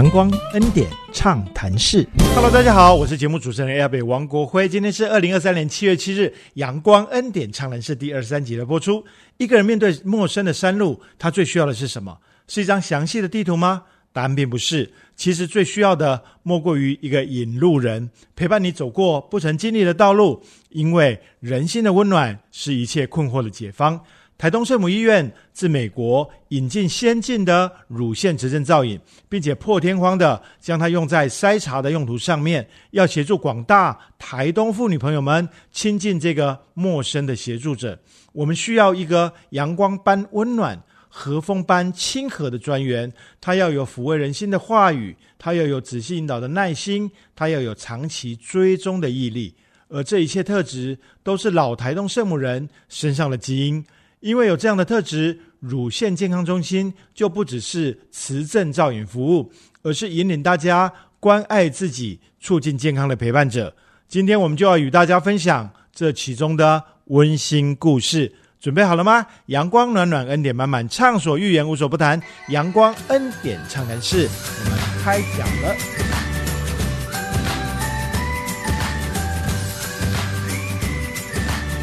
[0.00, 4.66] 阳光恩典畅谈室，Hello，大家好，我是节目主持人 A 北王国辉。
[4.66, 9.04] 今天是二零二三年七月七日，阳光恩典畅谈室第二十三集的播出。
[9.36, 12.16] 一个人面对陌生的山路，他最需要的是什么？
[12.48, 13.82] 是一张详细的地图吗？
[14.10, 14.90] 答案并不是。
[15.14, 20.42] 其实最需要的，莫过于一个引路人，陪伴你走过不曾经历的道路。
[20.70, 24.00] 因为人心的温暖，是一切困惑的解方。
[24.40, 38.00] 台东圣母医院自美国引进先进的乳腺直症造影，并且破天荒的将它用在筛查的用途上面，要协助广大台东妇女朋友们亲近这个陌生的协助者。
[38.32, 49.54] 我们需要一个阳光般温暖、和风般亲和的专员，他要有抚慰人心的话语，他要有仔细引导的耐心，他要有长期追踪的毅力，
[49.88, 53.84] 而这一切特质都是老台东圣母人身上的基因。
[54.20, 59.50] 因为有这样的特质，乳腺健康中心就不只是磁振造影服务，
[59.82, 63.74] 而是引领大家关爱自己、促进健康的陪伴者。
[64.08, 69.26] 今天我们就要与大家分享这其中的温馨故事，准备好了吗？
[69.46, 72.20] 阳光暖暖，恩典满满，畅所欲言，无所不谈。
[72.48, 74.28] 阳光恩典畅谈室，
[74.64, 76.09] 我们开讲了。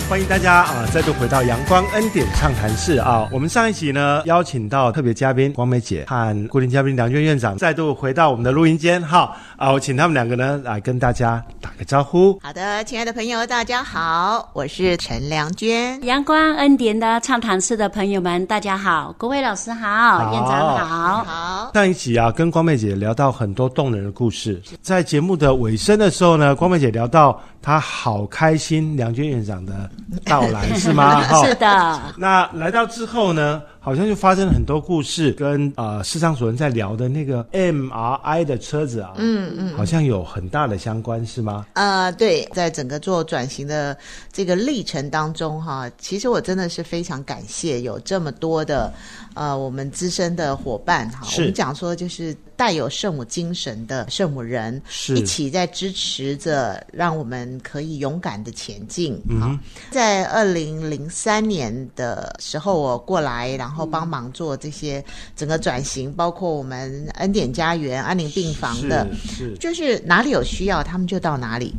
[0.09, 3.27] 欢迎大家啊，再度回到阳光恩典畅谈室啊！
[3.29, 9.69] 我们上一集呢，邀请到特别嘉宾光美姐和固定嘉宾梁娟院长再度回到我们的录音间哈啊！
[9.69, 12.39] 我请他们两个呢来跟大家打个招呼。
[12.41, 16.01] 好的，亲爱的朋友，大家好，我是陈良娟。
[16.05, 21.23] 阳光恩典的畅谈室的朋友们，大家好，各位老师好，院长好。
[21.25, 21.46] 好。
[21.73, 27.39] 上一集啊，跟光妹姐聊到很多动人的故事，在节目的尾声的时候呢，光妹姐聊到。
[27.59, 29.89] 她好开心，梁娟院长的
[30.23, 31.21] 到来 是吗？
[31.43, 31.99] 是的。
[32.15, 41.65] 那来到之后呢，好像就发生了很多故事，跟呃市场主任在聊的那个 MRI 的车子啊，嗯嗯，好像有很大的相关是吗？
[41.71, 43.97] 呃，对，在整个做转型的
[44.29, 48.91] 这个历程当中哈，其实我真的是非常感谢有这么多的
[49.35, 52.35] 呃我们资深的伙伴哈，我们讲说就是。
[52.57, 59.13] 带有圣母精神的圣母人，一起在支持着，让我们可以勇敢的前进。
[59.39, 59.57] 啊，
[59.91, 65.03] 在二零零三年的时候，我过来，然后帮忙做这些
[65.35, 71.71] 整个转型，包括我们恩典家园、安宁病房的，是就是哪里有需要，他们就到哪里。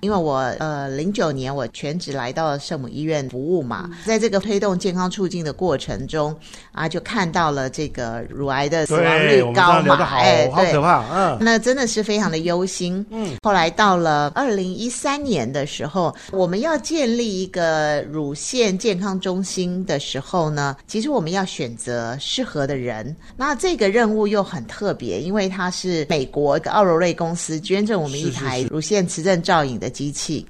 [0.00, 6.36] 因为我呃零九年我全职来到圣母医院服务嘛，在这个推动健康促进的过程中
[6.72, 10.23] 啊，就看到了这个乳癌的死亡率高嘛。
[10.24, 11.04] 哎，好可怕！
[11.12, 13.04] 嗯，那真的是非常的忧心。
[13.10, 23.14] 嗯，后来到了二零一三年的时候，我们要建立一个乳腺健康中心的时候呢，其实我们要选择适合的人。
[23.36, 30.46] 那这个任务又很特别，因为它是美国奥罗瑞公司捐赠我们一台乳腺磁振造影的机器。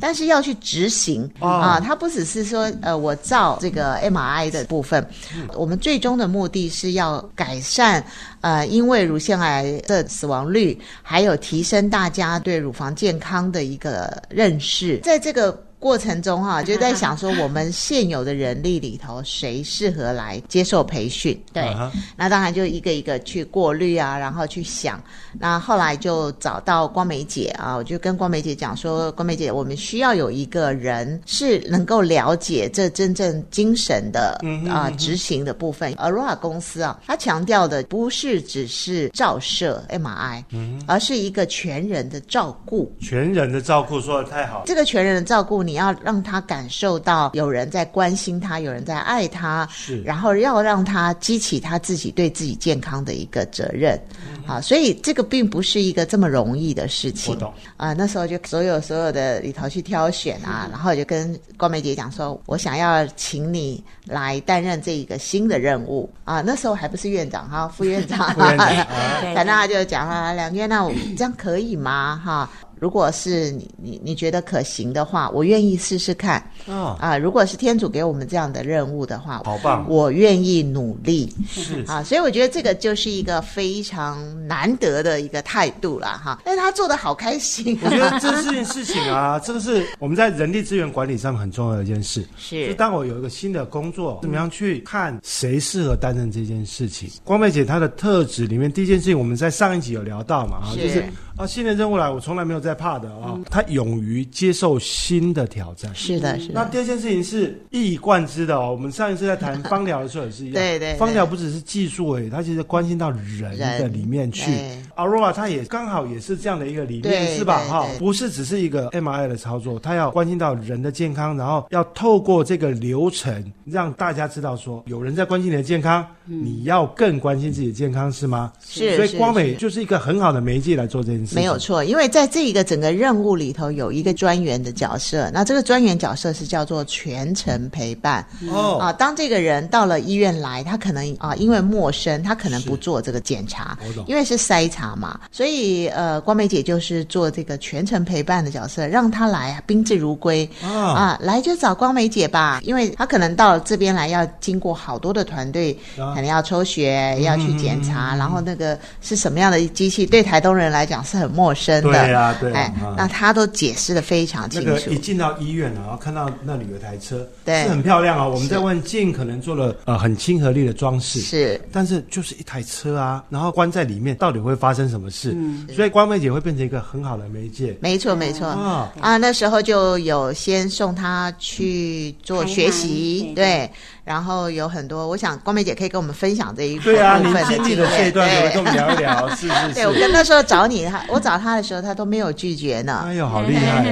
[0.00, 5.06] 但是要去执行啊，它不只是说呃，我造这个 MRI 的部分，
[5.54, 8.04] 我们最终的目的是要改善。
[8.40, 15.56] 呃，因为乳乳腺癌的死亡率，还有提升大家对乳房健康的一个认识，在这个。
[15.84, 21.38] 过程中哈， 就在想说，我们现有的人力里头，谁适合来接受培训？
[21.52, 21.76] 对，
[22.16, 24.98] 那当然就一个一个去过滤啊，然后去想。
[25.38, 34.40] 那后来就找到光梅姐啊，我就跟光梅姐讲说，光梅姐，我们需要有一个人是能够了解这真正精神的
[34.70, 35.92] 啊执行的部分。
[35.96, 40.42] Aurora 公司啊，它强调的不是只是照射 MRI，
[40.86, 42.90] 而是一个全人的照顾。
[43.02, 45.73] 全人的照顾说的太好，这个全人的照顾你。
[45.74, 54.00] 你要让他感受到有人在关心他，有人在爱他，是，然后要让他激起他自己对自己健康的一个责任，
[54.46, 57.36] 好，所以这个并不是一个这么容易的事情。
[57.76, 66.40] 啊，那时候就所有所有的里头去挑选啊，然后就跟光梅姐讲说，我想要请你来担任这一个新的任务啊。
[66.40, 72.22] 那时候还不是院长哈，副院长， 反正 他就讲了两院，那我这样可以吗？
[72.24, 72.48] 哈。
[72.78, 76.42] 如果是你你你觉得可行的话，我愿意试试看。
[76.66, 79.86] 哦啊，如果是天主给我们这样的任务的话，好棒！
[79.88, 81.32] 我愿意努力。
[81.48, 86.40] 是啊，所以我觉得这个就是一个非常难得的一个态度了哈。
[86.44, 87.78] 但是他做的好开心。
[87.82, 92.26] 我觉得这是件事情啊， 这个是我们在人力资源管理上很重要的一件事。
[92.36, 97.10] 是，就当我有一个新的工作，怎么样去看谁适合担任这件事情？
[97.24, 101.04] 光妹姐她的特质里面，第一件事情我们在上一集有聊到嘛，就是
[101.36, 103.36] 啊，新的任务来，我从来没有在怕的啊。
[103.50, 105.92] 他勇于接受新的挑战。
[105.92, 106.54] 是的，是的。
[106.54, 108.70] 那第二件事情是一以贯之的哦。
[108.70, 110.94] 我们上一次在谈芳疗的时候也是一样，对对。
[110.94, 114.48] 芳疗不只是技术诶，它其实关心到人的里面去。
[114.94, 117.64] Aurora 它也刚好也是这样的一个理念，是吧？
[117.68, 128.52] 哈，不是只是一个 MRI 的操作，他要关心到人的健康，然后要透过这个流程让大家知道说，有人在关心你的健康，你要更关心自己的健康，是吗？
[128.64, 128.94] 是。
[128.94, 131.34] 所以光美就是一个很好的媒介来做这件事。
[131.34, 138.26] 没有错，因为在这一个整个任务里头有一个专员的角色，那这个专员角色是叫做全程陪伴。
[138.50, 138.78] 哦。
[138.80, 143.76] 啊，当这个人到了医院来，他可能啊，因为陌生，他可能不做这个检查，
[144.06, 164.68] 因为是筛查嘛，所以呃，光美姐就是做这个全程陪伴的角色，让他来啊，宾至如归啊，来就找光美姐吧，因为他可能到这边来要经过好多的团队，可能要抽血，要去检查，然后那个是什么样的机器，对台东人来讲是很陌生的，对啊，对，哎，那他都解释的非常清楚。
[164.68, 168.26] 那个一进到医院然后看到那里有台车，对，是很漂亮啊。
[168.26, 175.32] 我们在问尽可能做了呃很亲和力的装饰，是，但是就是一台车啊，然后关在里面，到底会发生什么事？
[175.36, 177.76] 嗯，所以光妹姐会变成一个很好的媒介。
[177.80, 178.46] 没错，没错。
[178.48, 178.92] 啊。
[179.00, 183.70] 啊，那时候就有先送他去做学习，对，
[184.04, 189.74] 然后有很多，我想光美姐可以跟我们分享这一对啊，你经历的这一段，跟我们聊一聊， 是是是。
[189.74, 193.02] 对我跟那时候找你，他我找他的时候，他都没有拒绝呢。
[193.06, 193.82] 哎呦，好厉害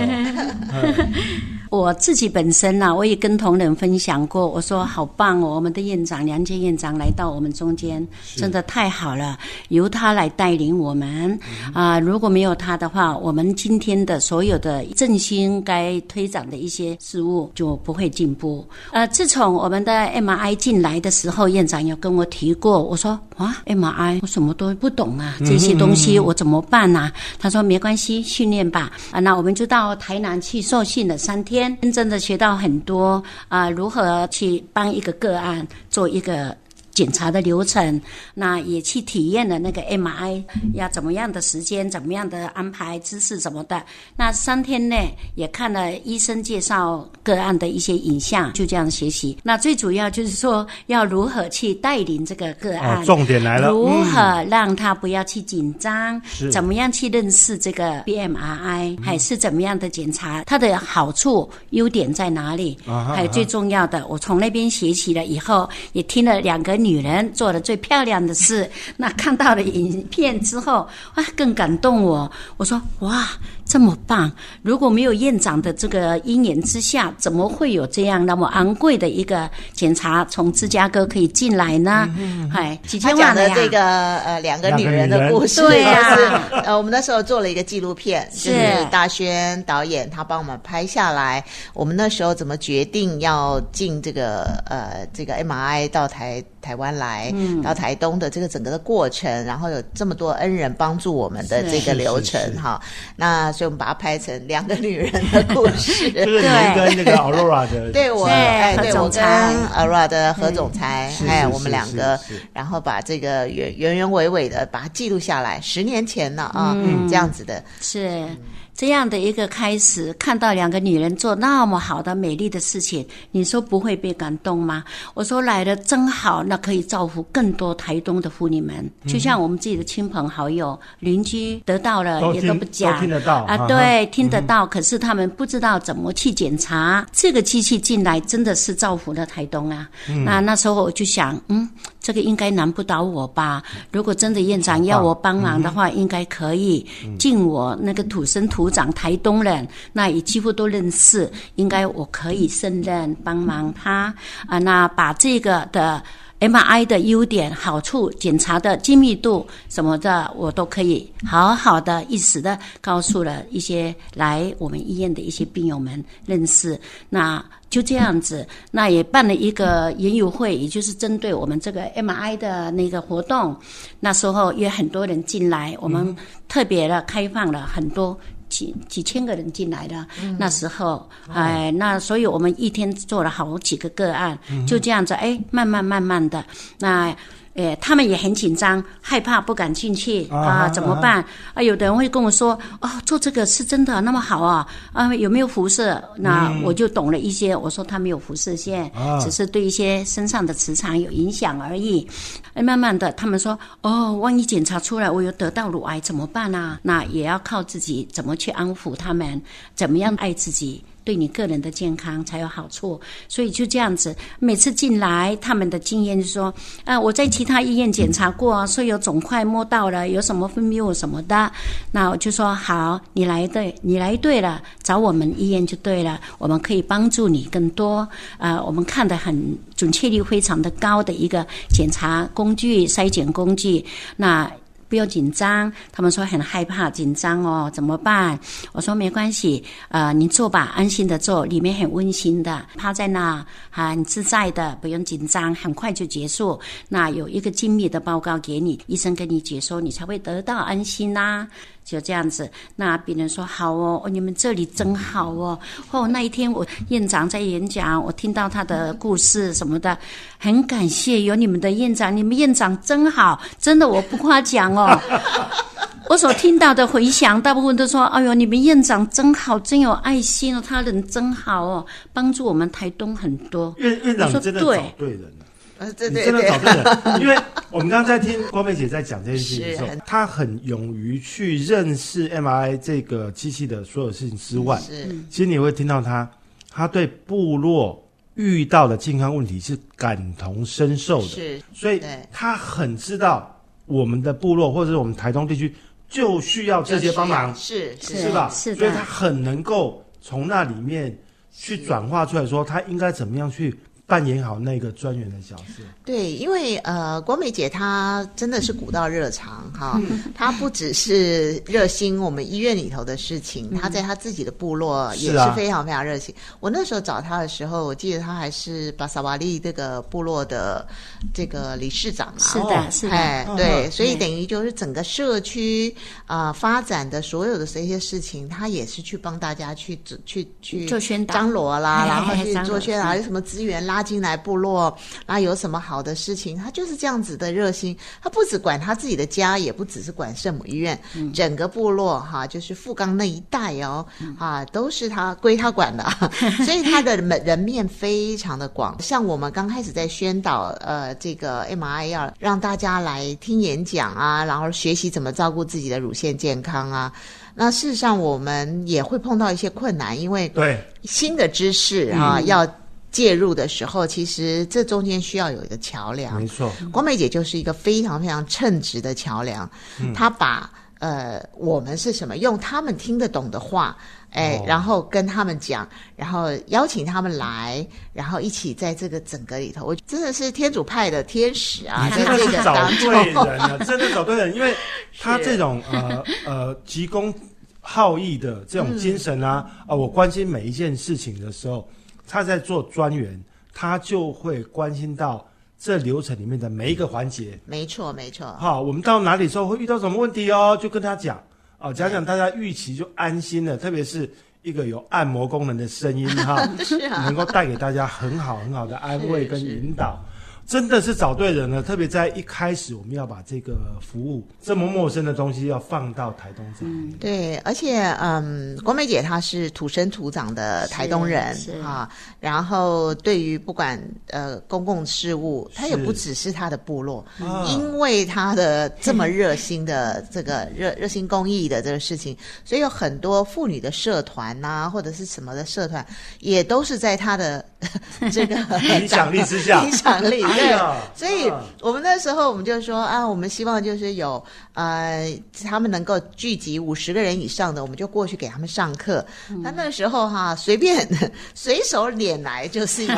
[0.72, 1.06] 哦！
[1.72, 9.38] 我自己本身呢，我也跟同仁分享过，我说好棒哦，我们的院长梁建院长来到我们中间，真的太好了，
[9.70, 11.38] 由他来带领我们
[11.72, 11.98] 啊！
[11.98, 18.62] 如果没有他的话，我们今天的所有的振兴该推展的一些事物就不会进步。
[18.90, 27.10] 呃，自从我们的 MRI 进来的时候，院长有跟我提过，我说啊，MRI 我什么都不懂啊，这些东西我怎么办呢？
[27.38, 28.92] 他说没关系，训练吧。
[29.10, 31.61] 啊，那我们就到台南去受训了三天。
[31.80, 36.56] 真正的学到很多啊，如何去帮一个个案做一个。
[36.92, 38.00] 检查的流程，
[38.34, 40.44] 那也去体验了那个 MRI
[40.74, 43.82] 要怎么样的时间，怎么样的安排姿势什么的。
[44.14, 49.38] 那三天内也看了医生介绍个案的一些影像，就这样学习。
[49.42, 56.20] 那最主要就是说要如何去带领这个个案，重点来了，如何让他不要去紧张，
[56.52, 62.76] 怎么样去认识这个 BMRI，还是怎么样的检查，它的好处、优点在哪里？
[62.84, 66.81] 还有最重要的，我从那边学习了以后，也听了两个。
[66.82, 72.30] 女人做的最漂亮的事， 那看到了影片之后，啊，更感动我。
[72.56, 73.28] 我说，哇，
[73.72, 74.30] 这么棒！
[74.60, 82.06] 如果没有院长的这个因缘之下，怎么会有这样那么昂贵的一个检查从芝加哥可以进来呢？
[82.52, 86.42] 哎，几千万的这个呃两个女人的故事，对呀。
[86.66, 88.52] 呃，我们那时候做了一个纪录片，是
[88.90, 91.42] 大轩导演他帮我们拍下来。
[91.72, 96.44] 我们那时候怎么决定要进这个呃这个 MRI 到台？
[96.62, 102.80] 台湾来到台东的这个整个的过程，然后有这么多恩人帮助我们的这个流程哈，
[103.16, 112.18] 那所以我们把它拍成两个女人的故事， 就是你跟那个 Aurora 的， 对我哎，对我跟 Aurora 的何总裁，哎，我们两个，
[112.52, 116.76] 然后把这个原原原委委的把它记录下来，十年前了啊，
[117.08, 117.62] 这样子的。
[117.80, 118.26] 是。
[118.74, 124.82] 这样的一个开始，看到两个女人做那么好的、美丽的事情，你说不会被感动吗？
[125.14, 137.06] 我说来的真好，那可以造福更多台东的妇女们，就像我们自己的亲朋好友、邻居得到了也都不讲，听得到啊，对，听得到，可是他们不知道怎么去检查。
[137.12, 139.88] 这个机器进来真的是造福了台东啊！
[140.24, 141.68] 那那时候我就想，嗯。
[142.02, 143.62] 这个应该难不倒我吧？
[143.92, 146.84] 如果真的院长要我帮忙的话，应该可以。
[147.18, 154.12] 尽我那个土生土长台东人，那也几乎都认识，应该我可以胜任帮忙他
[154.46, 154.58] 啊。
[154.58, 156.02] 那把这个的
[156.40, 166.76] MRI 的优点、好处、检查的精密度什么的，我都可以好好的一时的告诉了一些来我们医院的一些病友们认识。
[167.08, 167.42] 那。
[167.72, 173.56] 就这样子，那也办了一个研友会，也就是针对我们这个 MI 的那个活动。
[173.98, 176.14] 那时候也很多人进来，我们
[176.48, 178.14] 特别的开放了很多
[178.50, 180.06] 几几千个人进来的。
[180.38, 186.44] 那时候，哎，那所以我们一天做了好几个个案，就这样子，哎，慢慢慢慢的，
[186.78, 187.16] 那
[187.54, 191.22] 哎，他们也很紧张，害怕，不敢进去啊啊，怎么办？
[191.52, 194.66] 啊，有的人会跟我说，哦，做这个是真的那么好啊？
[194.92, 196.02] 啊，有没有辐射？
[196.16, 197.54] 那我就懂了一些。
[197.54, 202.08] 我说他没有辐射线，啊只是对一些身上的磁场有影响而已。
[202.54, 206.80] 哎，慢慢的，他们说，哦，万一检查出来我有得到乳癌怎么办啊？
[206.82, 209.40] 那也要靠自己怎么去安抚他们，
[209.74, 210.82] 怎么样爱自己。
[211.04, 216.52] 对你个人的健康才有好处，所以就这样子，每次进来，他们的经验就说，
[216.84, 221.50] 啊，我在其他医院检查过，说有肿块摸到了，有什么分泌物什么的，
[221.90, 228.06] 那我就说好，你来对，你来对了，找我们医院就对了，我们可以帮助你更多，
[228.38, 233.84] 啊，我们看得很准确率非常的高的一个检查工具、筛检工具，
[234.16, 234.50] 那。
[234.92, 238.38] 不要紧张，他们说很害怕紧张哦，怎么办？
[238.72, 246.60] 我说没关系，呃，你坐吧，安心的坐，里面很温馨的，趴在那，很自在的，不用紧张，很快就结束。
[246.90, 251.48] 那有一个精密的报告给你，医生跟你解说，你才会得到安心呐、
[251.84, 255.58] 就这样子，那别人说好哦，哦，你们这里真好哦。
[255.90, 259.96] 哦，那一天我院长在演讲，我听到他的故事什么的，
[260.38, 264.98] 很感谢有你们的院长，你们院长真好，真的我不夸奖哦。
[266.08, 273.74] 我所听到的回响，大部分都说：“哎呦，你们院长真好，真有爱心哦，他人真好哦，帮助我们台东很多。
[273.78, 275.41] 院院长真的找对对人了。
[275.86, 277.36] 你对对真的找对了，因为
[277.70, 285.08] 我们刚刚在听光美姐在讲这件事情的时候很，她很勇于去认识 MRI 这个机器的所有事情之外，是。
[285.30, 286.30] 其实你会听到她，
[286.70, 288.02] 她对部落
[288.34, 295.74] 遇到的健康问题是感同身受的，是，所以她很知道我们的部落或者是我们台东地区
[296.08, 298.16] 就需要这些帮忙，是是。
[298.16, 298.48] 是吧？
[298.50, 298.76] 是的。
[298.76, 301.16] 所以她很能够从那里面
[301.50, 303.74] 去转化出来说，她应该怎么样去
[304.12, 305.82] 扮演好那个专员的角色。
[306.04, 309.98] 对，因为呃，国美姐她真的是古道热肠哈，
[310.34, 316.34] 她不只是热心我们医院里头的事情，她在她自己的部落也是非常非常热心。
[316.60, 320.86] 我那时候找她的时候，我记得她还是巴萨瓦利这个部落的
[321.32, 322.86] 这个理事长啊，是的，哦。
[322.90, 325.94] 是的，哎，嗯对，嗯所以等于就是整个社区
[326.26, 331.32] 啊、发展的所有的这些事情，她也是去帮大家去去去做宣导。
[331.32, 334.92] 张罗啦，哎然后去做宣导，有什么资源拉进来部落，
[335.24, 337.96] 然后有什么好的事情，他就是这样子的热心。
[338.20, 346.04] 他不只管他自己的家，也不只是管圣母医院，嗯整个部落哈，就是富冈那一带哦，嗯啊，都是他归他管的，
[346.66, 349.00] 所以他的人人面非常的广。
[349.00, 357.12] 像我们刚开始在宣导呃这个 MRI 要让大家来听演讲啊，然后学习怎么照顾自己的乳腺健康啊。
[357.54, 362.66] 那事实上，我们也会碰到一些困难，因为对，新的知识啊、嗯要
[363.12, 366.40] 介入的时候，其实这中间需要有一个桥梁。
[366.40, 366.46] 没。
[366.48, 370.12] 错，光美姐就是一个非常非常称职的桥梁，嗯。
[370.14, 373.96] 她把呃我们是什么用他们听得懂的话，
[374.30, 374.64] 哎，哦。
[374.66, 384.74] 然后跟他们讲，然后邀请他们来，然后一起在这个整个里头，我真的是天主派的天使啊，你真的是找对人了，真的找对人，因为
[385.20, 387.34] 他这种呃呃急功
[387.80, 391.86] 好义的这种精神啊，啊、我关心每一件事情的时候，
[392.32, 393.38] 他在做专员，
[393.74, 395.46] 他就会关心到
[395.78, 397.60] 这流程里面的每一个环节。
[397.66, 401.36] 没错没错，好，我们到哪里之后会遇到什么问题哦，就跟他讲
[401.78, 404.26] 啊，讲讲大家预期就安心了，特别是。
[404.62, 410.24] 一个有按摩功能的声音哈， 是啊能够带给大家很好很好的安慰跟引导，
[410.72, 411.82] 真的是找对人了。
[411.82, 417.14] 特别在一开始，我们要把这个服务这么陌生的东西要放到台东这里。
[417.20, 422.08] 对，而且嗯，国美姐她是土生土长的台东人啊，
[422.40, 436.02] 然后对于不管呃公共事务，她也不只是她的部落，啊因为她的这么热心的这个 热热心公益的这个事情，所以有很多妇女的社团呐、或者是什么的社团，
[436.40, 437.62] 也都是在她的
[438.32, 440.72] 这个影响 力之下影响力对。
[440.72, 444.42] 哎所以啊我们那时候我们就说啊，我们希望就是有
[444.74, 445.32] 呃，
[445.64, 449.24] 他们能够聚集五十个人以上的，我们就过去给他们上课。
[449.50, 451.06] 嗯那、那时候哈、随便
[451.54, 453.14] 随手拈来就是一个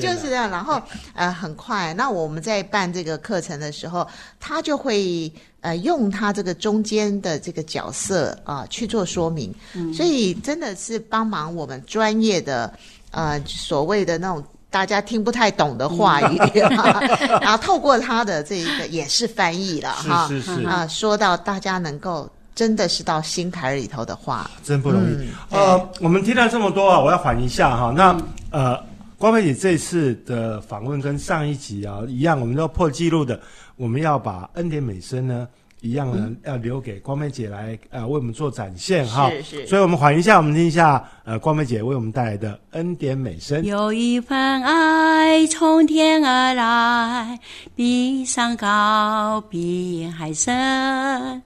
[0.00, 0.50] 就是这样。
[0.50, 0.80] 然后
[1.14, 4.06] 呃，很快，那我们在办这个课程的时候，
[4.40, 5.32] 他就会。
[5.62, 12.72] 呃，用他这个中间的这个角色啊、去做说明，嗯所以真的是帮忙我们专业的
[13.10, 16.38] 呃所谓的那种大家听不太懂的话语，
[17.40, 25.06] 然后透过他的这一个也是翻译了哈，是是是啊，说到大家能够真的是到心坎儿里头的话，真不容易。
[25.06, 27.92] 嗯呃，我们听了这么多啊，我要缓一下哈。
[27.96, 28.16] 那
[28.50, 28.78] 呃，
[29.16, 33.40] 光美姐这次的访问跟上一集啊一样，我们都要破纪录的，
[33.76, 35.48] 我们要把恩典美声呢。
[35.86, 43.64] 一样呢，要留给光美姐来呃为我们做展现哈，是是所以我们缓一下，我们听一下呃光美姐为我们带来的恩典美声。
[43.64, 47.38] 有一份爱从天而来，
[47.74, 51.40] 比山高，比海深，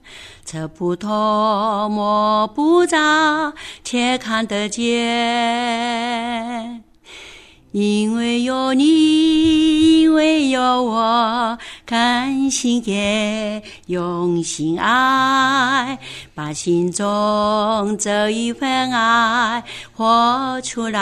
[0.45, 3.53] 测不透，摸不着，
[3.85, 4.91] 却看得见。
[7.73, 11.59] 因为有你，因为有我，甘
[12.50, 15.99] 心给，用心爱，
[16.35, 19.62] 把心中这一份爱
[19.95, 21.00] 活出来。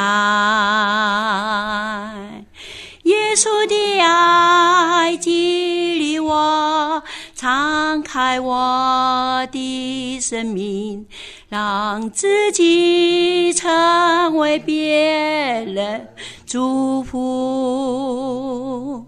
[3.05, 7.03] 耶稣的爱激励我，
[7.35, 11.07] 敞开我的生命，
[11.49, 16.07] 让自己成为别人
[16.45, 19.08] 祝福。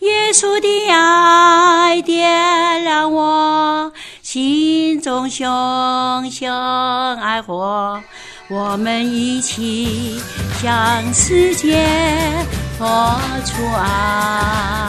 [0.00, 3.92] 耶稣的爱点燃我
[4.22, 5.46] 心中熊
[6.30, 6.50] 熊
[7.16, 8.00] 爱火，
[8.48, 10.18] 我们一起
[10.62, 11.86] 向世界
[12.78, 12.86] 活
[13.44, 14.80] 出爱。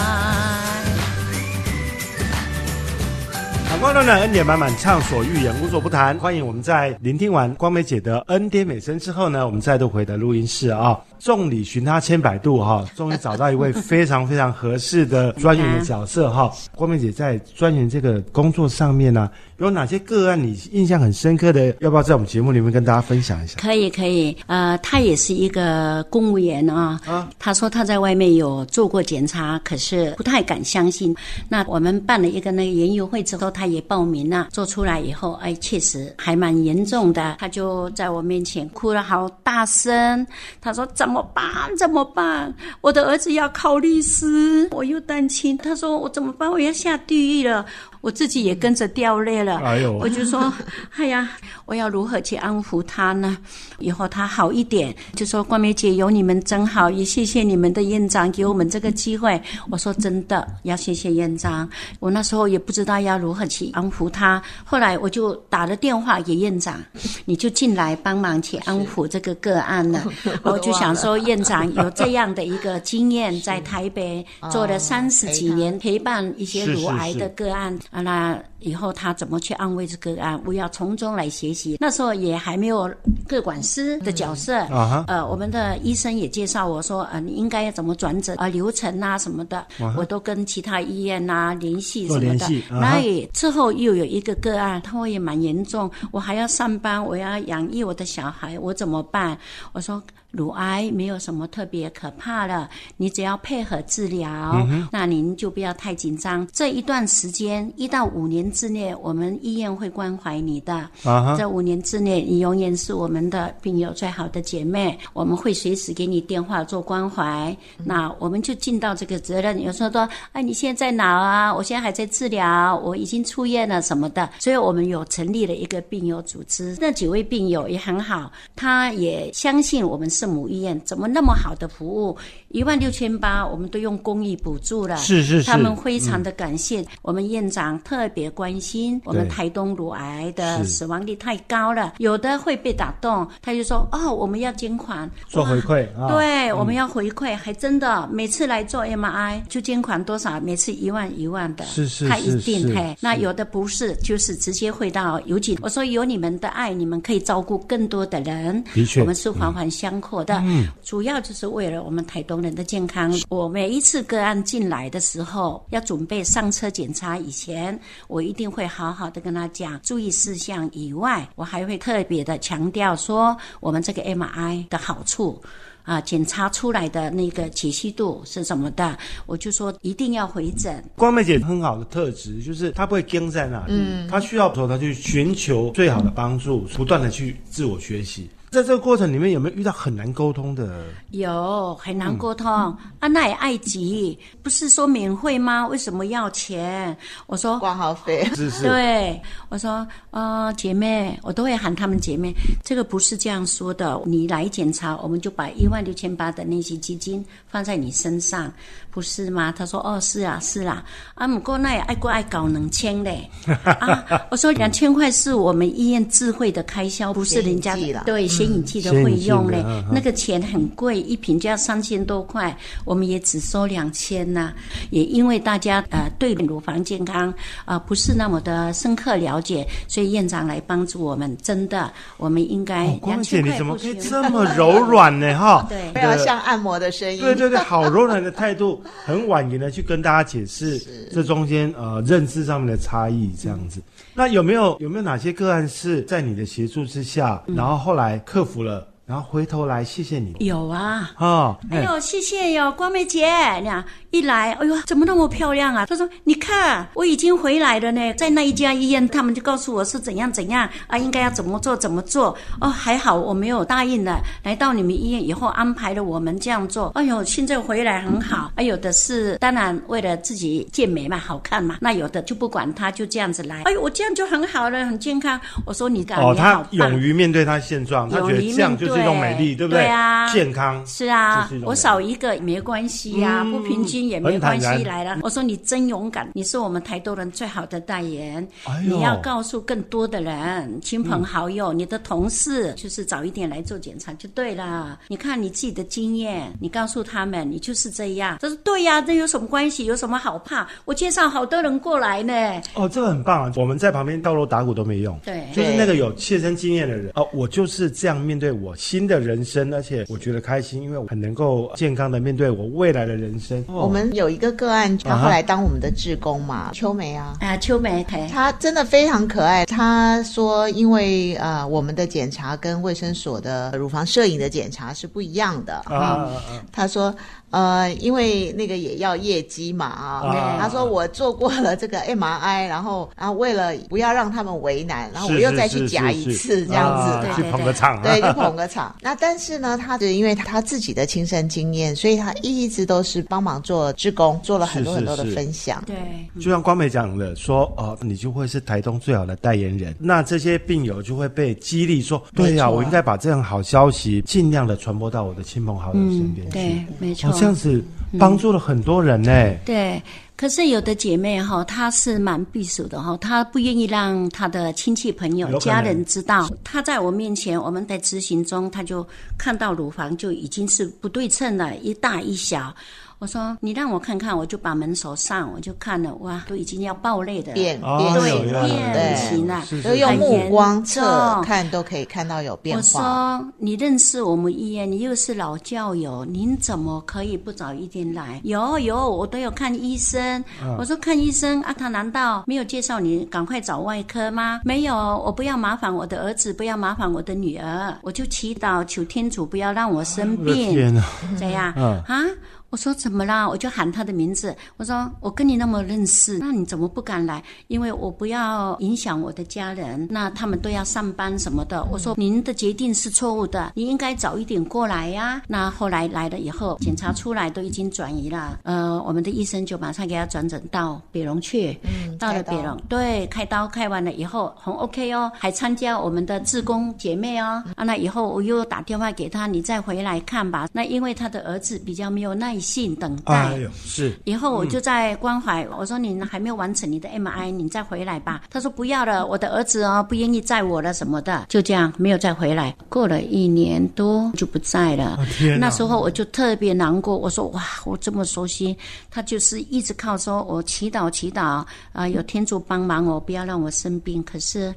[3.71, 6.17] 阳光暖暖，恩典满满，畅所欲言，无所不谈。
[6.19, 10.97] 欢迎我们在聆听完光美姐的恩典美声之后呢，我们再度回到录音室啊。
[11.21, 16.51] 众里寻他千百度哈，终于找到一位非常非常合适的专员的角色哈。
[16.75, 21.75] 光明姐在专员这个工作上面呢，有哪些个案你印象很深刻的？
[21.79, 23.59] 要不要在我们节目里面跟大家分享一下？
[23.61, 26.99] 可以可以，呃，他也是一个公务员啊。
[27.37, 31.15] 他说他在外面有做过检查，可是不太敢相信。
[31.47, 34.47] 那我们办了一个那个研友会之后，他也报名了。
[34.51, 37.35] 做出来以后，哎，确实还蛮严重的。
[37.37, 40.25] 他就在我面前哭了好大声。
[40.59, 41.77] 他说怎怎么办？
[41.77, 42.53] 怎么办？
[42.79, 45.57] 我的儿子要考律师，我又单亲。
[45.57, 46.49] 他说我怎么办？
[46.49, 47.65] 我要下地狱了。
[48.01, 49.57] 我自己也跟着掉泪了。
[49.59, 50.51] 哎呦我就说，
[50.97, 51.29] 哎呀，
[51.65, 53.37] 我要如何去安抚他呢？
[53.79, 59.41] 以后他好一点，就说冠梅姐有你们真好，也谢谢你们的院长给我们这个机会。
[59.69, 61.69] 我说真的，要谢谢院长。
[61.99, 66.83] 我那时候也不知道要如何去安抚他，后来我就打了电话给院长，
[67.25, 70.03] 你就进来帮忙去安抚这个个案了。
[70.43, 81.77] 我就想说，院长有这样的一个经验，在台北做了三十几年，陪伴一些乳癌的个案啊，那以后他怎么去安慰这个案，我要从中来学习。
[81.79, 82.89] 那时候也还没有
[83.27, 99.37] 个管师的角色，啊呃，我们的医生也介绍我说，呃，你应该要怎么转诊啊、流程啊什么的，我都跟其他医院呐、联系什么的那也之后又有一个个案，他也蛮严重，我还要上班，我要养育我的小孩，我怎么办？
[99.73, 100.01] 我说。
[100.31, 106.47] 乳癌没有什么特别可怕的，你只要配合治疗，那您就不要太紧张。
[106.51, 110.89] 这一段时间一到五年之内，我们医院会关怀你的。
[111.37, 117.55] 这五年之内，你永远是我们的病友最好的姐妹，我们会随时给你电话做关怀。
[117.83, 119.61] 那我们就尽到这个责任。
[119.61, 121.53] 有时候说，哎，你现在在哪啊？
[121.53, 124.29] 我现在还在治疗，我已经出院了什么的。
[124.39, 132.15] 所以我们有成立了一个病友组织，那几位病友也很好，他也相信我们圣母医院怎么那么好的服务，
[132.49, 134.95] 一万六千八，我们都用公益补助了。
[134.97, 135.49] 是是是。
[135.49, 145.09] 他们非常的感谢、我们院长，特别关心我们台东乳癌的死亡率太高了，有的会被打动，他就说哦，我们要捐款。
[145.27, 146.07] 做回馈啊。
[146.07, 152.95] 对，我们要回馈，还真的每次来做 MRI 就捐款多少，每次一万一万的，是是他一是是定嘿。
[153.01, 155.57] 那有的不是，就是直接汇到邮局。
[155.63, 159.01] 我说有你们的爱，你们可以照顾更多的人，的确。
[159.01, 160.41] 我们是环环相扣的。
[160.43, 163.17] 嗯，主要就是为了我们台东人的健康。
[163.29, 175.41] 我每一次个案进来的时候，要准备上车检查以前，我一定会好好的跟他讲注意事项以外，我还会特别的强调说我们这个 MRI 的好处。
[175.83, 178.95] 啊，检查出来的那个解析度是什么的，
[179.25, 180.81] 我就说一定要回诊。
[180.95, 188.29] 光梅姐很好的特质就是她不会跟在那里，嗯，她需要的时候她去寻求最好的帮助，不断的去自我学习。
[188.51, 190.83] 在这个过程里面，有没有遇到很难沟通的？
[191.11, 195.65] 有很难沟通、啊，那也爱急，不是说免费吗？
[195.65, 196.95] 为什么要钱？
[197.27, 198.25] 我说挂号费。
[198.35, 202.35] 是是，对，我说，呃，姐妹，我都会喊他们姐妹。
[202.61, 208.51] 这个不是这样说的，你来检查，我们就把一万六千八的那些基金放在你身上，
[208.89, 209.53] 不是吗？
[209.57, 210.83] 他说，哦，是啊，是啊、
[211.15, 213.29] 啊，不过那也爱过爱搞两千嘞。
[213.63, 224.53] 啊，我说两千块是我们医院智慧的开销，不是人家给你记了对，显影剂的费用嘞显影剂的嗯嗯，那个钱很贵，一瓶就要三千多块，我们也只收两千呐。
[224.89, 227.29] 也因为大家呃对乳房健康
[227.65, 231.35] 啊、呃不是那么的深刻了解，所以院长来帮助我们。
[231.41, 233.93] 真的，我们应该哦，光两姐你怎么千块不行。
[233.93, 235.37] 可以这么柔软呢？
[235.37, 237.19] 哈， 对不要像按摩的声音。
[237.19, 240.79] 对对对，好柔软的态度，很婉言的去跟大家解释
[241.11, 243.81] 这中间呃认知上面的差异，这样子。
[244.13, 251.11] 那有没有有没有哪些个案是在你的协助之下，然后后来克服了，然后回头来谢谢你有啊。
[251.17, 251.57] 哦？
[251.69, 253.27] 哎呦，谢谢哟，光美姐，
[253.59, 255.85] 你看一来，哎呦，怎么那么漂亮啊？
[255.85, 262.37] 她说：“你看，我已经回来了呢，在那一家医院，他们就告诉我是怎样怎样啊，应该要怎么做怎么做。
[262.61, 266.93] 哦，还好我没有答应了，来到你们医院以后安排了我们这样做。
[266.95, 268.49] 哎呦，现在回来很好。
[268.55, 273.63] 哎，有的是当然为了自己健美嘛，好看嘛，那有的就不管他，就这样子来。
[273.63, 275.37] 哎呦，我这样就很好了，很健康。
[275.65, 279.81] 我说你感哦，他勇于面对他现状，他觉得这样就是一种美丽，对不对？
[279.81, 285.19] 对啊健康是啊我少一个也没关系呀、嗯不平均也没关系来了。
[285.23, 288.47] 我说你真勇敢，你是我们台东人最好的代言。
[288.87, 294.99] 你要告诉更多的人，亲朋好友、你的同事，就是早一点来做检查就对了。
[295.09, 298.37] 你看你自己的经验，你告诉他们，你就是这样。
[298.41, 299.85] 他说对呀、这有什么关系？
[299.85, 300.67] 有什么好怕？
[300.85, 302.33] 我介绍好多人过来呢。
[302.73, 303.51] 哦，这个很棒啊！
[303.57, 313.63] 我们在旁边倒锣打鼓都没用，对就是那个有切身经验的人哦，我就是这样面对我新的人生，而且我觉得开心，因为我很能够健康的面对我未来的人生。
[313.69, 317.37] 哦我们有一个个案，他后来当我们的志工嘛，秋梅啊。
[317.39, 319.65] 啊，秋梅，嘿她真的非常可爱。
[319.65, 327.15] 她说，因为呃，我们的检查跟卫生所的乳房摄影的检查是不一样的啊他啊啊她说，
[327.51, 330.21] 呃，因为那个也要业绩嘛啊。
[330.25, 337.27] 啊她说我做过了这个 MRI，然后然后为了不要让他们为难，然后我又再去夹一次这样子。
[337.27, 338.95] 啊去捧个场啊，对，去捧个场。
[339.01, 345.81] 那但是呢，他是因为他自己的亲身经验，所以他一直都是帮忙做志工，做了很多很多的是分享。
[345.85, 345.95] 对。
[346.41, 356.53] 就像光美讲的说，哦，你就会是台东最好的代言人，那这些病友就会被激励说，对呀、我应该把这样好消息尽量的传播到我的亲朋好友身边去。
[356.53, 357.31] 对，没错。
[357.41, 357.83] 哦，这样子
[358.19, 359.53] 帮助了很多人呢。
[359.65, 360.01] 对，
[360.35, 366.49] 可是有的姐妹哈，她是蛮避暑的哈，她不愿意让她的亲戚朋友家人知道。
[366.63, 369.05] 她在我面前，我们在执行中，她就
[369.37, 372.73] 看到乳房就已经是不对称了，一大一小。
[373.21, 379.63] 我说你让我看看，我就把门锁上，我就看了，哇，都已经要爆泪的，变哦变对变对，形了。
[379.83, 383.39] 都用目光测看都可以看到有变化我。
[383.39, 388.41] 说你认识我们医院，你又是老教友，您怎么可以不早一点来？
[388.43, 390.43] 有有，我都有看医生。
[390.63, 394.61] 嗯我说看医生啊，他难道没有介绍你赶快找外科吗？
[394.65, 400.71] 没有，我不要麻烦我的儿子，不要麻烦我的女儿，我就祈祷求天主不要让我生病。
[400.71, 401.03] 天哪！
[401.37, 402.25] 这样、嗯啊？
[402.71, 403.47] 我说怎么啦？
[403.47, 404.55] 我就喊他的名字。
[404.77, 407.43] 我说我跟你那么认识，那你怎么不敢来？
[407.67, 411.85] 因为我不要影响我的家人，那他们都要上班什么的。
[411.91, 421.77] 我说您的决定是错误的，你应该早一点过来呀、那后来来了以后，检查出来都已经转移了，呃，我们的医生就马上给他转诊到北荣去。
[421.83, 427.61] 嗯，到了北荣，对，开刀开完了以后很 OK 哦，还参加我们的志工姐妹哦。
[427.75, 430.69] 啊，那以后我又打电话给他，你再回来看吧。
[430.71, 433.33] 那因为他的儿子比较没有耐性等待。
[433.33, 438.43] 哎呦，是以后我就在关怀，我说你还没有完成你的 MI，你再回来吧。
[438.49, 442.75] 他说不要了，我的儿子哦不愿意载我了什么的，就这样没有再回来。
[442.87, 445.19] 过了一年多就不在了。
[445.59, 448.77] 那时候我就特别难过，我说哇，我这么熟悉，
[449.09, 454.21] 他就是一直靠说我祈祷祈祷啊、有天主帮忙我，不要让我生病。
[454.23, 454.73] 可是。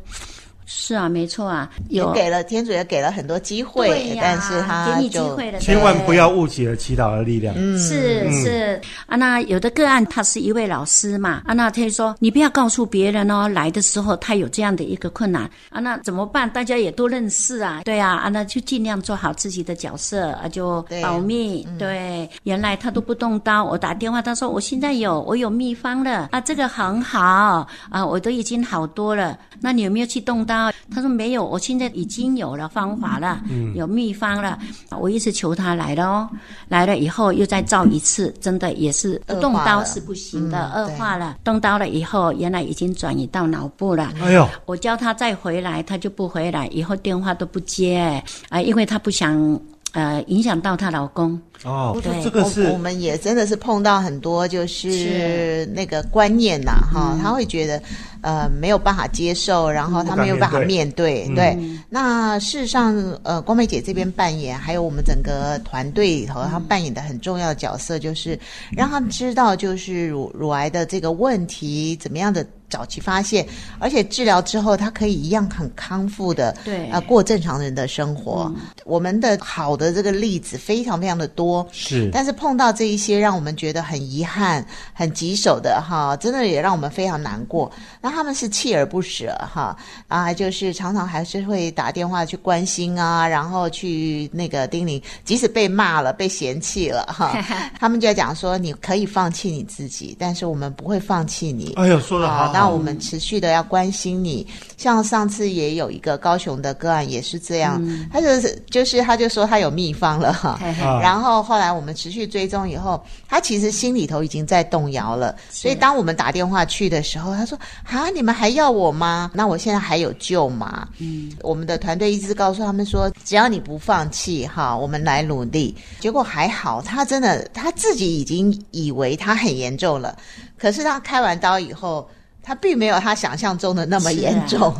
[0.67, 7.55] 是啊，没错啊，也有给了天主也给了很多机对会，呀但是他给你机就会了，千万不要误解了祈祷的力量。
[7.57, 16.49] 嗯是是啊，那有的个案他是一位老师嘛，啊，那他就说你不要告诉别人哦，来的时候他有这样的一个困难啊，那怎么办？
[16.51, 21.67] 大家也都认识啊，对啊，啊，那就尽量做好自己的角色啊，就保密。
[21.79, 29.39] 对，原来他都不动刀，我打电话，他说我现在有，我有秘方了啊，这个很好啊，我都已经好多了。
[29.61, 30.54] 那你有没有去动刀？
[30.95, 33.41] 他说没有，我现在已经有了方法了，
[33.75, 34.59] 有秘方了。
[34.99, 36.29] 我一直求他来了哦，
[36.69, 41.37] 来了以后又再照一次，真的也是动恶化了刀是不行的，嗯恶化了。
[41.43, 44.13] 动刀了以后，原来已经转移到脑部了。
[44.23, 49.59] 哎呦，我叫他再回来，他就不回来，以后电话都不接啊、因为他不想
[49.93, 51.41] 呃影响到她老公。
[51.65, 57.83] 哦，对我这个是我们也真的是碰到很多就是是那个观念呐，哈，他会觉得，
[58.25, 61.27] 呃没有办法接受，然后他没有办法面对。
[61.29, 61.59] 嗯对，
[61.91, 68.39] 那事实上，呃，光美姐这边扮演，还有我们整个团队里头，她扮演的很重要的角色，就是
[68.75, 72.45] 让他们知道，就是乳乳癌的这个问题怎么样的。
[72.71, 73.47] 早期发现，
[73.79, 78.53] 而且治疗之后，他可以一样很康复的，对啊、过正常人的生活。
[78.85, 87.71] 我们的好的这个例子非常非常的多，是但是碰到这一些让我们觉得很遗憾、很棘手的哈，真的也让我们非常难过。
[88.01, 89.77] 那他们是锲而不舍哈。
[90.09, 97.37] 啊，就是常常还是会打电话去关心啊，然后去那个叮咛，即使被骂了、被嫌弃了哈，
[97.79, 101.73] 他们就在讲说你可以放弃你自己，但是我们不会放弃你。
[101.77, 102.53] 哎呦，说的好。
[102.53, 104.47] 那我们持续的要关心你。
[104.77, 110.59] 像上次也有一个高雄的个案也是这样，他就是就是他就说他有秘方了哈，
[111.03, 115.35] 然后后来我们持续追踪以后，他其实心里头已经在动摇了。
[115.51, 119.31] 所以当我们打电话去的时候，他说：“啊，你们还要我吗？
[119.35, 125.75] 那我现在还有救吗？”嗯，我们的团队一直告诉他们说，只要你不放弃，哈，我们来努力。
[126.01, 130.17] 结果还好，他真的他自己已经以为他很严重了，
[130.59, 132.09] 可是他开完刀以后。
[132.45, 134.73] 他并没有他想象中的那么严重，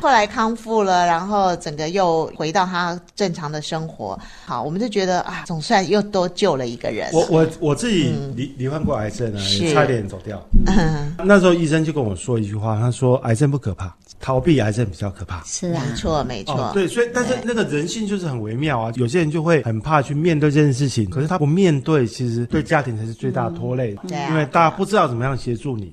[0.00, 4.18] 后来康复了，然后整个又回到他正常的生活。
[4.46, 7.10] 好，我们就觉得啊，总算又多救了一个人。
[7.12, 10.42] 我我我自己罹罹患过癌症啊，是也差点走掉。
[10.66, 15.42] 嗯，那时候医生就跟我说一句话，他说癌症不可怕，逃避癌症比较可怕。
[15.44, 16.54] 是啊没，错，没错。
[16.54, 23.94] 哦，对，所以但是那个人性就是很微妙啊，有些人就会很怕去面对这件事情，可是他不面对，其实对家庭才是最大的拖累，
[24.28, 25.92] 因为大家不知道怎么样协助你。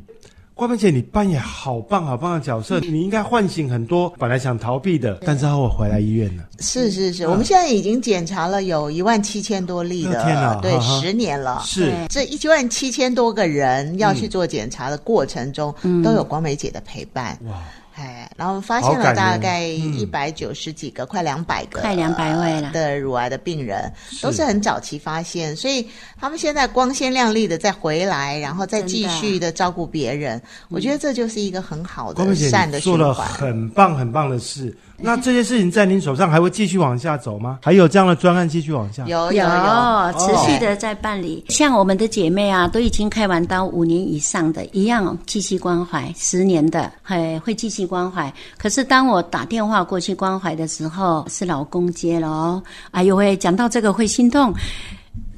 [0.57, 6.43] 关梅姐，你扮演好棒好棒的角色，你应该唤醒很多本来想逃避的，但是后来回来医院了。
[6.57, 11.61] 是是是，我们现在已经检查了有一万七千多例的，哦天哪对，十年了。
[11.63, 11.93] 是。
[12.09, 15.71] 这一万七千多个人要去做检查的过程中，
[16.03, 17.37] 都有光美姐的陪伴。
[17.45, 17.61] 哇，
[17.93, 25.85] 哎，然后发现了大概嗯一百九十几个，快两百个，快两百位了的乳癌的病人，都是很早期发现，所以
[26.19, 33.27] 他们现在光鲜亮丽的再回来，然后再继续的照顾别人，我觉得这就是一个很好的善的做了环。
[33.27, 34.75] 很棒很棒的事。
[34.99, 37.59] 那这些事情在您手上还会继续往下走吗？
[37.61, 39.05] 还有这样的专案继续往下？
[39.05, 41.45] 有有有，持续的在办理。
[41.49, 48.26] 像我们的姐妹啊，都已经开完刀五年以上的，一样继续关怀，十年的，还会继续关怀。
[48.57, 52.63] 可是当我打电话过去关怀的时候，是老公接了哦。
[52.91, 54.53] 哎呦喂，讲到这个会心痛。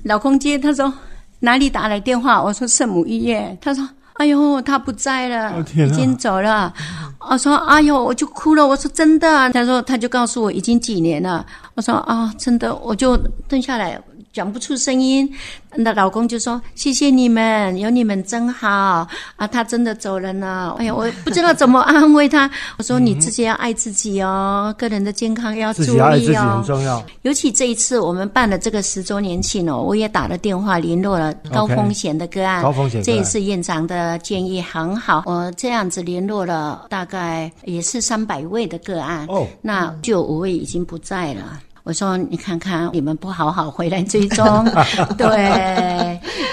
[0.04, 0.94] 老公接，他说
[1.40, 2.42] 哪里打来电话？
[2.42, 3.58] 我说圣母医院。
[3.62, 3.88] 他说。
[4.20, 6.74] 哎呦，他不在了，已经走了。
[7.20, 8.68] 我说，哎呦，我就哭了。
[8.68, 11.46] 我说真的，他说他就告诉我已经几年了。
[11.76, 13.16] 我说啊，真的，我就
[13.48, 13.98] 蹲下来，
[14.40, 15.30] 讲不出声音。
[15.76, 20.74] 那老公就说：“谢谢你们，有你们真好啊！”他真的走了呢。
[20.80, 22.50] 哎呀，我不知道怎么安慰他。
[22.78, 26.64] 我说：“你自己要爱自己哦，个人的健康要注自己爱自意己很哦。
[26.66, 27.06] 重要。
[27.24, 32.64] 尤其这一次我们办了这个十周年庆哦，我也打了电话联络了高风险的个案。
[32.64, 39.28] 高风险这一次院长的建议很好，我这样子联络了大概也是三百位的个案。
[39.28, 41.60] 哦那就有五位已经不在了。
[41.90, 44.64] 我说你看看，你们不好好回来追踪，
[45.18, 45.26] 对，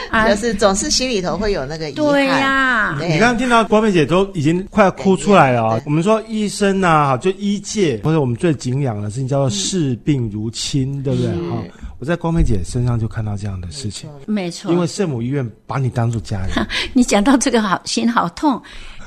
[0.08, 2.06] 啊就，是总是心里头会有那个遗憾。
[2.06, 3.06] 对呀、对。
[3.08, 11.30] 你刚刚听到光妹姐都已经快要哭出来了啊、我们说医生呐、就医界或者我们最敬仰的事情叫做视病如亲，对不对？
[11.50, 11.62] 哈、
[11.98, 18.58] 我在光妹姐身上就看到这样的事情，没错，因为圣母医院把你当做家人， 你讲到这个好心好痛，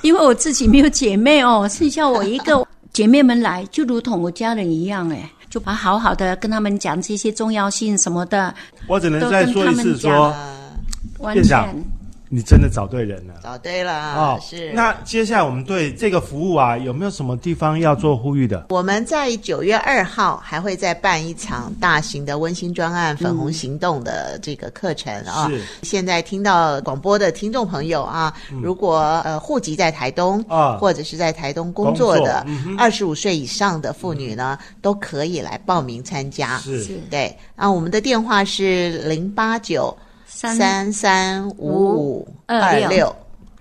[0.04, 2.63] 因为我自己没有姐妹哦，剩下我一个，
[2.94, 8.54] 姐妹们来就如同我家人一样哎，就把好好的跟他们讲这些重要性什么的，
[8.88, 10.72] 我只能再说一次说，呃
[11.20, 11.84] 完院长全
[12.30, 13.34] 你真的找对人了。
[13.44, 18.68] 找对了，哦，是那接下来我们对这个服务啊，有没有什么地方要做呼吁的？
[18.70, 25.50] 我们在九月二号还会再办一场大型的温馨专案“粉红行动”的这个课程啊。
[25.50, 32.46] 是现在听到广播的听众朋友啊，如果呃户籍在台东啊或者是在台东工作的
[32.78, 36.58] 二十五岁以上的妇女呢，都可以来报名参加。
[36.60, 39.98] 是是对，啊，我们的电话是零八九
[40.30, 43.13] 三三五五二六，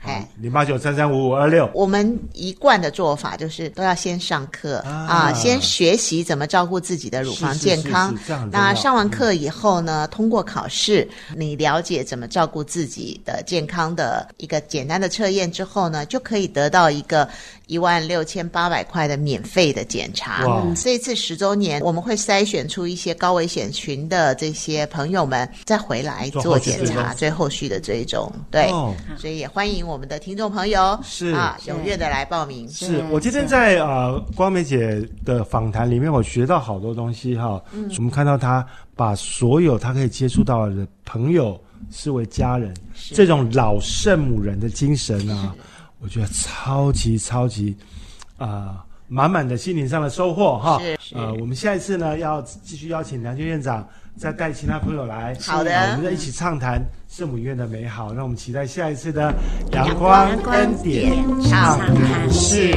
[0.08, 0.28] 哎。
[0.40, 1.70] 零八九三三五五二六。
[1.74, 8.16] 我们一贯的做法就是都要先上课啊啊先学习怎么照顾自己的乳房健康
[8.50, 17.28] 那上完课以后呢，通过考试，你了解怎么照顾自己的健康的一个简单的测验之后呢，就可以得到一个
[17.66, 20.64] 一万六千八百块的免费的检查哇。
[20.76, 28.32] 这一次十周年，我们会筛选出一些高危险群的这些朋友们，再回来做检查，最后续的追踪。
[28.50, 32.68] 对，哦所以也欢迎我我们的听众朋友是啊，踊跃的来报名。
[32.68, 37.60] 是我今天在呃光美姐的访谈里面，我学到好多东西哈。
[37.72, 42.72] 嗯，我们看到她把所有她可以接触到的朋友视为家人，
[43.12, 45.52] 这种老圣母人的精神啊，
[45.98, 47.76] 我觉得超级超级
[48.36, 48.84] 啊。
[49.10, 59.32] 满满的心灵上的收获哈，是是呃，我们下一次呢要继续邀请梁军院长再带其他朋友来，好我们再一起畅谈圣母院的美好，让我们期待下一次的
[59.72, 62.30] 阳阳光光恩典畅谈。
[62.30, 62.74] 室。